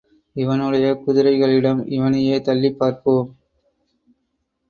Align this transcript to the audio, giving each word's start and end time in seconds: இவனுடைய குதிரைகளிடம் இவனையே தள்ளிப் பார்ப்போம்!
இவனுடைய 0.35 0.93
குதிரைகளிடம் 0.95 1.85
இவனையே 1.87 2.41
தள்ளிப் 2.41 2.79
பார்ப்போம்! 2.79 3.29